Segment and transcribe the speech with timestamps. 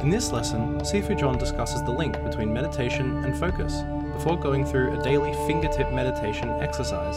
[0.00, 3.82] In this lesson, Sifu John discusses the link between meditation and focus
[4.14, 7.16] before going through a daily fingertip meditation exercise.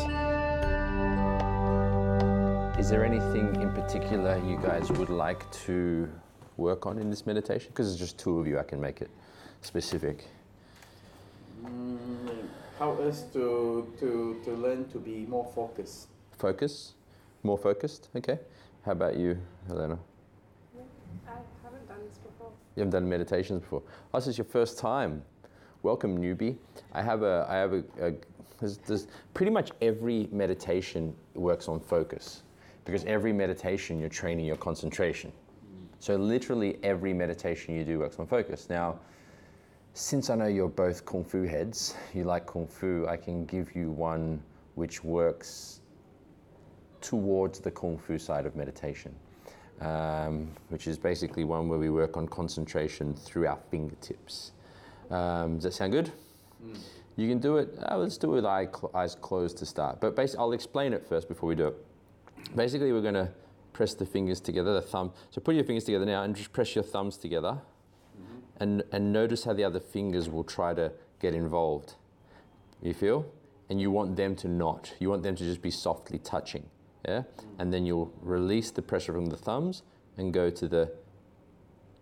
[2.77, 6.09] Is there anything in particular you guys would like to
[6.57, 7.69] work on in this meditation?
[7.69, 9.09] Because it's just two of you, I can make it
[9.61, 10.27] specific.
[11.65, 16.07] Mm, help us to, to, to learn to be more focused.
[16.37, 16.95] Focus?
[17.43, 18.09] More focused?
[18.13, 18.39] Okay.
[18.85, 19.37] How about you,
[19.69, 19.97] Helena?
[21.25, 21.62] I
[22.17, 22.51] before.
[22.75, 23.83] You haven't done meditations before.
[24.13, 25.23] Oh, this is your first time.
[25.81, 26.57] Welcome, newbie.
[26.93, 28.13] I have a, I have a, a
[28.59, 32.43] there's, there's pretty much every meditation works on focus
[32.85, 35.31] because every meditation you're training your concentration.
[35.99, 38.69] So literally every meditation you do works on focus.
[38.69, 38.99] Now,
[39.93, 43.75] since I know you're both kung fu heads, you like kung fu, I can give
[43.75, 44.41] you one
[44.75, 45.81] which works
[46.99, 49.13] towards the kung fu side of meditation,
[49.81, 54.51] um, which is basically one where we work on concentration through our fingertips.
[55.09, 56.11] Um, does that sound good?
[56.65, 56.77] Mm.
[57.15, 57.69] You can do it.
[57.89, 60.01] Uh, let's do it with eye cl- eyes closed to start.
[60.01, 62.55] But basically, I'll explain it first before we do it.
[62.55, 63.29] Basically, we're going to
[63.71, 65.11] press the fingers together, the thumb.
[65.29, 67.57] So put your fingers together now and just press your thumbs together.
[68.19, 68.63] Mm-hmm.
[68.63, 71.95] And, and notice how the other fingers will try to get involved.
[72.81, 73.25] You feel?
[73.69, 74.93] And you want them to not.
[74.99, 76.65] You want them to just be softly touching.
[77.07, 77.23] Yeah?
[77.59, 79.83] And then you'll release the pressure from the thumbs
[80.17, 80.91] and go to the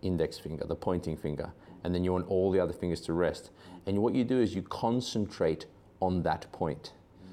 [0.02, 1.52] index finger, the pointing finger.
[1.84, 3.50] And then you want all the other fingers to rest.
[3.86, 5.66] And what you do is you concentrate
[6.00, 6.92] on that point.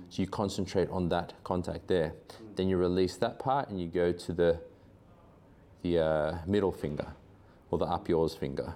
[0.10, 2.14] So you concentrate on that contact there.
[2.56, 4.60] Then you release that part and you go to the,
[5.84, 7.08] the uh, middle finger
[7.70, 8.74] or the up yours finger.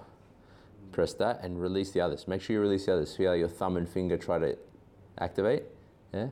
[0.92, 2.28] Press that and release the others.
[2.28, 3.16] Make sure you release the others.
[3.16, 4.56] See how your thumb and finger try to
[5.18, 5.64] activate?
[6.12, 6.28] Yeah?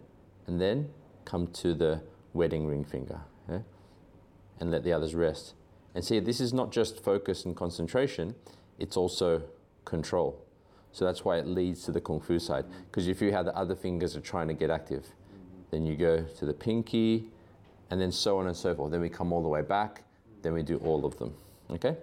[0.46, 0.88] And then
[1.24, 2.00] come to the
[2.34, 3.20] wedding ring finger.
[3.48, 3.60] Yeah?
[4.60, 5.54] And let the others rest.
[5.94, 8.34] And see, this is not just focus and concentration,
[8.78, 9.42] it's also
[9.84, 10.42] control.
[10.92, 12.64] So that's why it leads to the Kung Fu side.
[12.90, 15.06] Because if you have the other fingers are trying to get active,
[15.70, 17.30] then you go to the pinky,
[17.90, 18.90] and then so on and so forth.
[18.90, 20.02] Then we come all the way back,
[20.42, 21.34] then we do all of them.
[21.70, 21.96] Okay?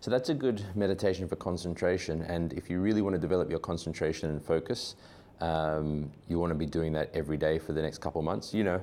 [0.00, 2.22] So that's a good meditation for concentration.
[2.22, 4.96] And if you really want to develop your concentration and focus,
[5.42, 8.54] um, you want to be doing that every day for the next couple of months.
[8.54, 8.80] You know,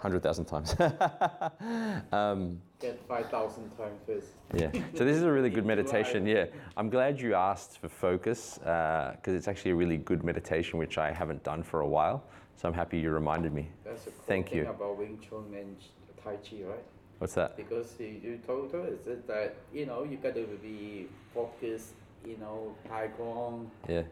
[0.00, 0.74] 100,000 times.
[2.12, 4.28] um, Get 5,000 times first.
[4.54, 4.70] yeah.
[4.94, 6.26] So this is a really good meditation.
[6.26, 6.46] Yeah.
[6.76, 10.98] I'm glad you asked for focus because uh, it's actually a really good meditation which
[10.98, 12.24] I haven't done for a while.
[12.56, 13.70] So I'm happy you reminded me.
[13.84, 14.68] That's a cool Thank thing you.
[14.68, 15.76] about Wing Chun and
[16.22, 16.84] Tai Chi, right?
[17.18, 17.56] What's that?
[17.56, 21.94] Because you, you told us that, you know, you got to be focused,
[22.26, 24.02] you know, Tai Gong, Yeah.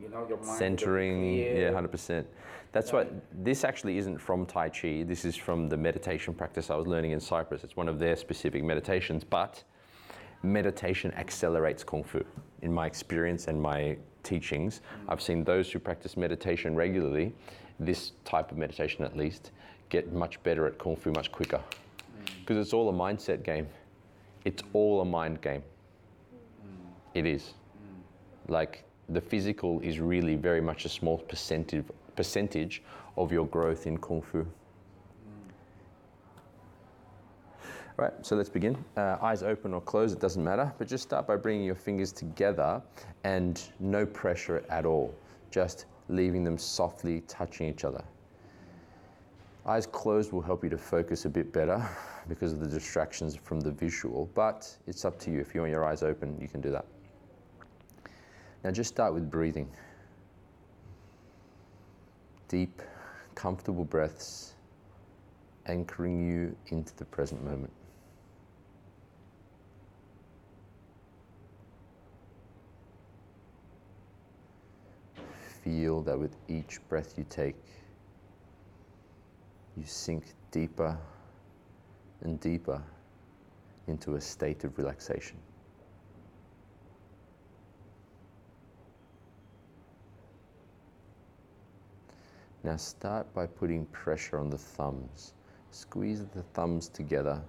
[0.00, 0.58] You know, your mind.
[0.58, 1.34] Centering.
[1.34, 2.26] Yeah, 100%.
[2.72, 3.10] That's Right.
[3.10, 5.02] what this actually isn't from Tai Chi.
[5.02, 7.64] This is from the meditation practice I was learning in Cyprus.
[7.64, 9.64] It's one of their specific meditations, but
[10.42, 12.22] meditation accelerates Kung Fu.
[12.62, 17.34] In my experience and my teachings, I've seen those who practice meditation regularly,
[17.80, 19.52] this type of meditation at least,
[19.88, 21.58] get much better at Kung Fu much quicker.
[21.58, 22.40] Mm.
[22.40, 23.68] Because it's all a mindset game.
[24.44, 25.62] It's all a mind game.
[26.62, 26.90] Mm.
[27.14, 27.54] It is.
[27.76, 28.52] Mm.
[28.52, 32.82] Like the physical is really very much a small percentage percentage
[33.16, 34.46] of your growth in kung fu.
[37.96, 38.76] Right, so let's begin.
[38.96, 42.12] Uh, eyes open or closed, it doesn't matter, but just start by bringing your fingers
[42.12, 42.80] together
[43.24, 45.12] and no pressure at all,
[45.50, 48.04] just leaving them softly touching each other.
[49.66, 51.84] Eyes closed will help you to focus a bit better
[52.28, 55.40] because of the distractions from the visual, but it's up to you.
[55.40, 56.84] If you want your eyes open, you can do that.
[58.64, 59.68] Now just start with breathing.
[62.48, 62.82] Deep,
[63.34, 64.54] comfortable breaths
[65.66, 67.72] anchoring you into the present moment.
[75.62, 77.56] Feel that with each breath you take,
[79.76, 80.96] you sink deeper
[82.22, 82.82] and deeper
[83.86, 85.36] into a state of relaxation.
[92.64, 95.34] Now start by putting pressure on the thumbs.
[95.70, 97.40] Squeeze the thumbs together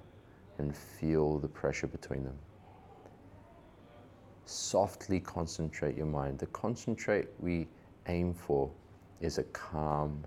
[0.57, 2.38] and feel the pressure between them.
[4.45, 6.39] Softly concentrate your mind.
[6.39, 7.67] The concentrate we
[8.07, 8.69] aim for
[9.21, 10.25] is a calm,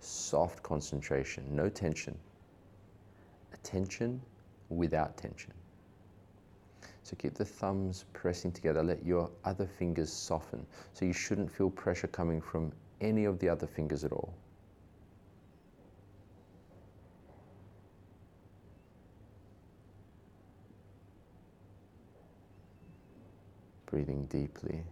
[0.00, 2.16] soft concentration, no tension.
[3.52, 4.20] Attention
[4.68, 5.52] without tension.
[7.02, 8.82] So keep the thumbs pressing together.
[8.82, 10.66] Let your other fingers soften.
[10.92, 14.32] So you shouldn't feel pressure coming from any of the other fingers at all.
[23.86, 24.82] Breathing deeply.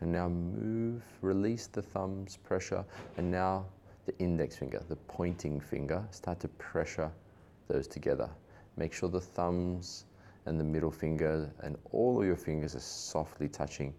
[0.00, 2.84] And now move, release the thumb's pressure,
[3.16, 3.66] and now
[4.06, 7.10] the index finger, the pointing finger, start to pressure
[7.66, 8.30] those together.
[8.76, 10.04] Make sure the thumbs
[10.46, 13.92] and the middle finger and all of your fingers are softly touching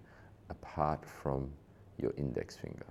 [0.50, 1.50] apart from
[1.98, 2.86] your index finger.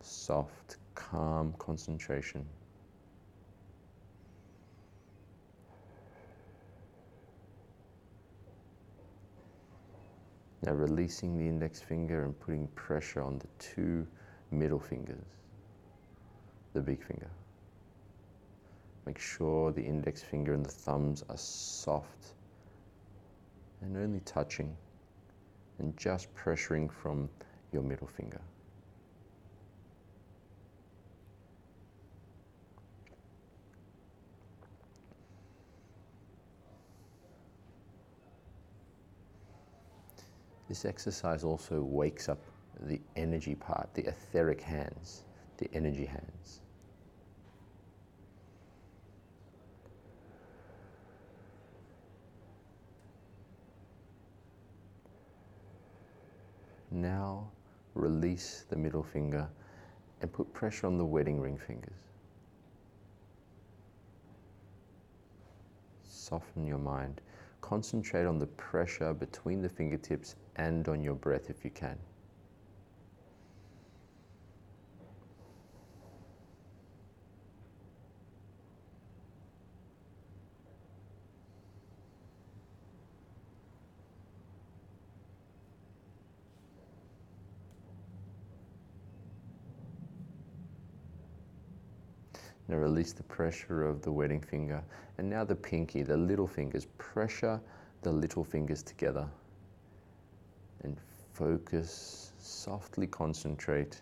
[0.00, 2.44] Soft, calm concentration.
[10.62, 14.06] Now releasing the index finger and putting pressure on the two
[14.50, 15.24] middle fingers,
[16.74, 17.30] the big finger.
[19.10, 22.34] Make sure the index finger and the thumbs are soft
[23.80, 24.76] and only touching
[25.80, 27.28] and just pressuring from
[27.72, 28.40] your middle finger.
[40.68, 42.38] This exercise also wakes up
[42.78, 45.24] the energy part, the etheric hands,
[45.56, 46.60] the energy hands.
[56.90, 57.50] Now
[57.94, 59.48] release the middle finger
[60.20, 61.92] and put pressure on the wedding ring fingers.
[66.02, 67.20] Soften your mind.
[67.60, 71.98] Concentrate on the pressure between the fingertips and on your breath if you can.
[92.70, 94.80] Now release the pressure of the wedding finger.
[95.18, 96.86] And now the pinky, the little fingers.
[96.98, 97.60] Pressure
[98.02, 99.28] the little fingers together.
[100.84, 100.96] And
[101.32, 104.00] focus, softly concentrate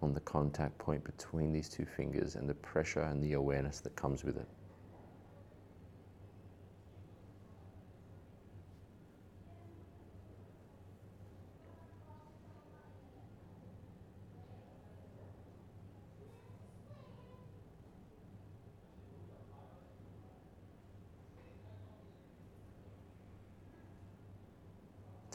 [0.00, 3.94] on the contact point between these two fingers and the pressure and the awareness that
[3.94, 4.48] comes with it.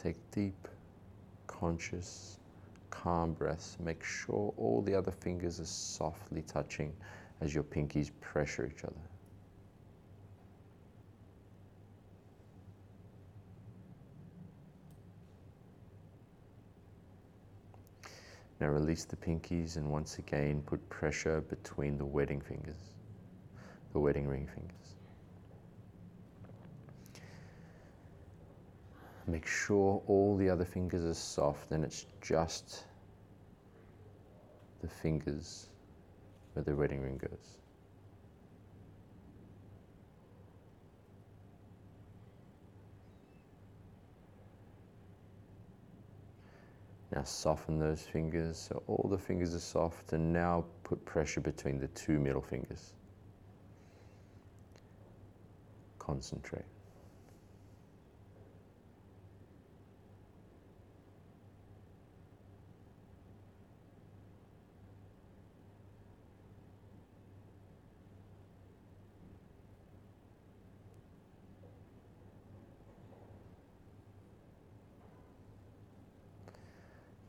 [0.02, 0.66] Take deep,
[1.46, 2.38] conscious,
[2.90, 3.76] calm breaths.
[3.78, 6.92] Make sure all the other fingers are softly touching
[7.40, 8.94] as your pinkies pressure each other.
[18.60, 22.94] Now release the pinkies and once again put pressure between the wedding fingers,
[23.92, 25.01] the wedding ring fingers.
[29.26, 32.84] Make sure all the other fingers are soft and it's just
[34.80, 35.68] the fingers
[36.54, 37.58] where the wedding ring goes.
[47.14, 51.78] Now soften those fingers so all the fingers are soft and now put pressure between
[51.78, 52.94] the two middle fingers.
[55.98, 56.64] Concentrate.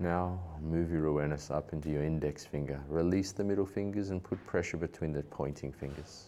[0.03, 2.77] Now move your awareness up into your index finger.
[2.89, 6.25] Release the middle fingers and put pressure between the pointing fingers.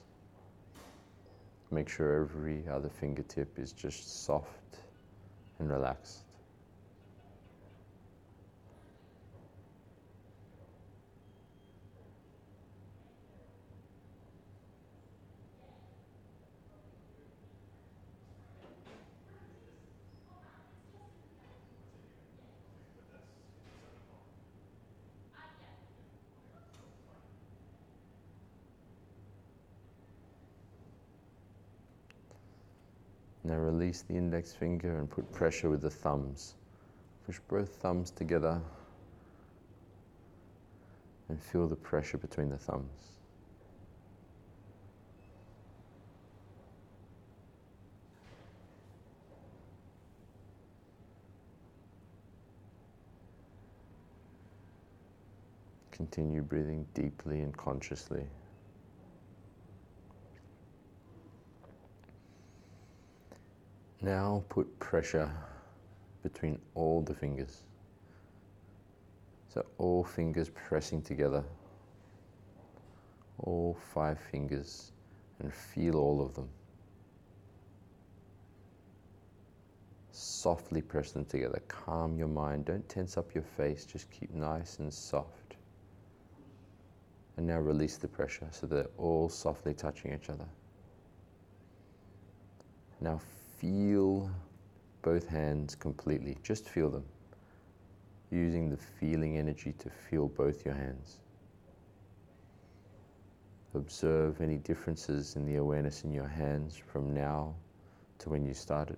[1.72, 4.78] Make sure every other fingertip is just soft
[5.60, 6.25] and relaxed.
[33.46, 36.56] Now release the index finger and put pressure with the thumbs.
[37.28, 38.60] Push both thumbs together
[41.30, 43.12] and feel the pressure between the thumbs.
[55.92, 58.26] Continue breathing deeply and consciously.
[64.06, 65.32] Now put pressure
[66.22, 67.64] between all the fingers.
[69.50, 71.44] So all fingers pressing together.
[73.40, 74.92] All five fingers
[75.40, 76.48] and feel all of them.
[80.12, 81.60] Softly press them together.
[81.68, 82.66] Calm your mind.
[82.66, 83.86] Don't tense up your face.
[83.86, 85.56] Just keep nice and soft.
[87.38, 90.48] And now release the pressure so they're all softly touching each other.
[93.02, 93.20] Now
[93.58, 94.30] feel
[95.02, 96.38] both hands completely.
[96.44, 97.06] Just feel them.
[98.32, 101.20] Using the feeling energy to feel both your hands.
[103.74, 107.54] Observe any differences in the awareness in your hands from now
[108.20, 108.98] to when you started.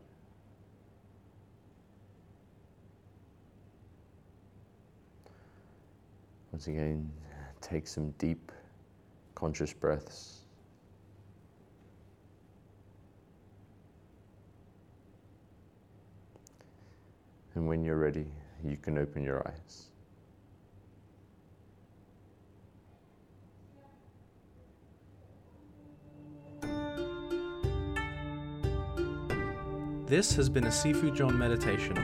[6.52, 7.12] Once again,
[7.62, 8.52] take some deep,
[9.36, 10.47] conscious breaths.
[17.58, 18.28] And when you're ready,
[18.64, 19.88] you can open your eyes.
[30.06, 31.98] This has been a Sifu John meditation.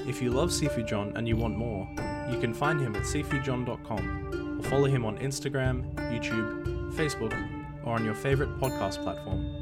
[0.00, 1.88] If you love Sifu John and you want more,
[2.30, 7.32] you can find him at sifujohn.com or follow him on Instagram, YouTube, Facebook,
[7.82, 9.61] or on your favorite podcast platform.